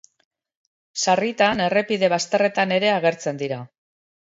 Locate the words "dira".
3.45-3.63